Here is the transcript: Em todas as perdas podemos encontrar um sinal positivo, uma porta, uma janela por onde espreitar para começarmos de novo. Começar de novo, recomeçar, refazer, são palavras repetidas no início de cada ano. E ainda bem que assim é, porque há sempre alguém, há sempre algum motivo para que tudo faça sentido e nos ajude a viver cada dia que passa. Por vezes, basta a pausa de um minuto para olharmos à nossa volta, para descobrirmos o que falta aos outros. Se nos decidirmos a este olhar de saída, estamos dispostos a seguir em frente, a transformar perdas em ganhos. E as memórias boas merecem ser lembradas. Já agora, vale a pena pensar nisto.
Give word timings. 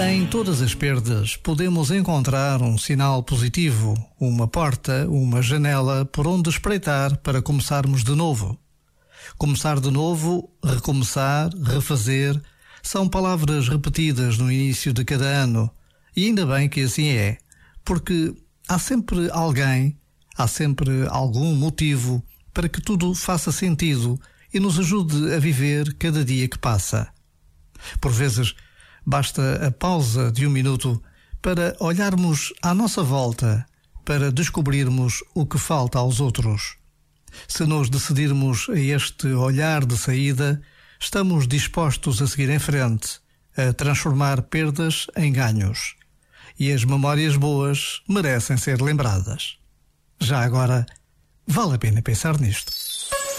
Em 0.00 0.24
todas 0.28 0.62
as 0.62 0.76
perdas 0.76 1.36
podemos 1.36 1.90
encontrar 1.90 2.62
um 2.62 2.78
sinal 2.78 3.20
positivo, 3.20 3.94
uma 4.20 4.46
porta, 4.46 5.08
uma 5.08 5.42
janela 5.42 6.04
por 6.04 6.28
onde 6.28 6.50
espreitar 6.50 7.16
para 7.16 7.42
começarmos 7.42 8.04
de 8.04 8.14
novo. 8.14 8.56
Começar 9.36 9.80
de 9.80 9.90
novo, 9.90 10.48
recomeçar, 10.64 11.50
refazer, 11.64 12.40
são 12.80 13.08
palavras 13.08 13.68
repetidas 13.68 14.38
no 14.38 14.52
início 14.52 14.92
de 14.92 15.04
cada 15.04 15.24
ano. 15.24 15.68
E 16.14 16.26
ainda 16.26 16.46
bem 16.46 16.68
que 16.68 16.82
assim 16.82 17.08
é, 17.08 17.38
porque 17.84 18.32
há 18.68 18.78
sempre 18.78 19.28
alguém, 19.32 19.98
há 20.38 20.46
sempre 20.46 21.08
algum 21.08 21.56
motivo 21.56 22.22
para 22.54 22.68
que 22.68 22.80
tudo 22.80 23.12
faça 23.16 23.50
sentido 23.50 24.16
e 24.56 24.60
nos 24.60 24.78
ajude 24.78 25.34
a 25.34 25.38
viver 25.38 25.92
cada 25.98 26.24
dia 26.24 26.48
que 26.48 26.58
passa. 26.58 27.12
Por 28.00 28.10
vezes, 28.10 28.54
basta 29.04 29.66
a 29.66 29.70
pausa 29.70 30.32
de 30.32 30.46
um 30.46 30.50
minuto 30.50 31.02
para 31.42 31.76
olharmos 31.78 32.54
à 32.62 32.72
nossa 32.72 33.02
volta, 33.02 33.66
para 34.02 34.32
descobrirmos 34.32 35.22
o 35.34 35.44
que 35.44 35.58
falta 35.58 35.98
aos 35.98 36.20
outros. 36.20 36.78
Se 37.46 37.66
nos 37.66 37.90
decidirmos 37.90 38.70
a 38.70 38.80
este 38.80 39.26
olhar 39.34 39.84
de 39.84 39.98
saída, 39.98 40.62
estamos 40.98 41.46
dispostos 41.46 42.22
a 42.22 42.26
seguir 42.26 42.48
em 42.48 42.58
frente, 42.58 43.20
a 43.58 43.74
transformar 43.74 44.40
perdas 44.40 45.06
em 45.14 45.34
ganhos. 45.34 45.96
E 46.58 46.72
as 46.72 46.82
memórias 46.82 47.36
boas 47.36 48.00
merecem 48.08 48.56
ser 48.56 48.80
lembradas. 48.80 49.58
Já 50.18 50.42
agora, 50.42 50.86
vale 51.46 51.74
a 51.74 51.78
pena 51.78 52.00
pensar 52.00 52.40
nisto. 52.40 52.85